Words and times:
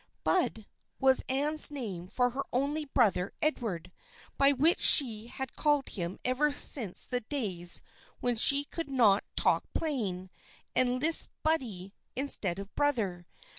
"Bud" 0.23 0.65
was 0.99 1.23
Anne's 1.29 1.69
name 1.69 2.07
for 2.07 2.31
her 2.31 2.41
only 2.51 2.85
brother 2.85 3.33
Edward, 3.39 3.91
by 4.35 4.51
which 4.51 4.79
she 4.79 5.27
had 5.27 5.55
called 5.55 5.89
him 5.89 6.17
ever 6.25 6.51
since 6.51 7.05
the 7.05 7.19
days 7.19 7.83
when 8.19 8.35
she 8.35 8.63
could 8.65 8.89
not" 8.89 9.23
talk 9.35 9.63
plain" 9.75 10.31
and 10.75 10.99
lisped" 10.99 11.31
Buddie" 11.43 11.93
instead 12.15 12.57
of" 12.57 12.73
brother." 12.75 13.27